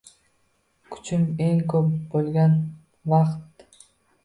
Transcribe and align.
Kuchim 0.93 1.25
eng 1.49 1.61
ko’p 1.75 1.93
bo’lgan 2.15 2.59
vaqt. 3.15 3.67